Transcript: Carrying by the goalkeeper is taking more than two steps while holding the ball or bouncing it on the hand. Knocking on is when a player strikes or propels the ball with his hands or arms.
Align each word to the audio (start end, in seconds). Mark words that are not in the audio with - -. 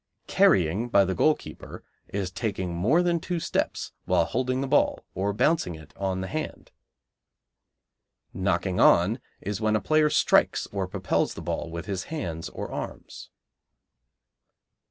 Carrying 0.25 0.89
by 0.89 1.05
the 1.05 1.13
goalkeeper 1.13 1.83
is 2.07 2.31
taking 2.31 2.73
more 2.73 3.03
than 3.03 3.19
two 3.19 3.39
steps 3.39 3.91
while 4.05 4.25
holding 4.25 4.61
the 4.61 4.67
ball 4.67 5.05
or 5.13 5.31
bouncing 5.31 5.75
it 5.75 5.93
on 5.95 6.21
the 6.21 6.27
hand. 6.27 6.71
Knocking 8.33 8.79
on 8.79 9.19
is 9.41 9.61
when 9.61 9.75
a 9.75 9.79
player 9.79 10.09
strikes 10.09 10.65
or 10.73 10.87
propels 10.87 11.35
the 11.35 11.41
ball 11.43 11.69
with 11.69 11.85
his 11.85 12.05
hands 12.05 12.49
or 12.49 12.71
arms. 12.71 13.29